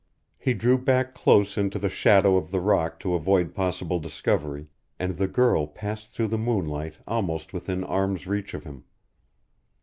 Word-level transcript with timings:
He 0.39 0.55
drew 0.55 0.79
back 0.79 1.13
close 1.13 1.59
into 1.59 1.77
the 1.77 1.87
shadow 1.91 2.35
of 2.35 2.49
the 2.49 2.59
rock 2.59 2.99
to 3.01 3.13
avoid 3.13 3.53
possible 3.53 3.99
discovery, 3.99 4.65
and 4.97 5.15
the 5.15 5.27
girl 5.27 5.67
passed 5.67 6.07
through 6.07 6.29
the 6.29 6.39
moonlight 6.39 6.95
almost 7.05 7.53
within 7.53 7.83
arm's 7.83 8.25
reach 8.25 8.55
of 8.55 8.63
him. 8.63 8.85